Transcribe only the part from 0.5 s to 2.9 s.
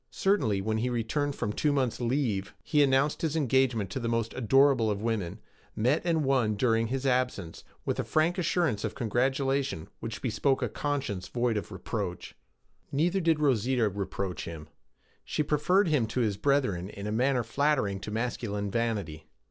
when he returned from a two months' 'leave,' he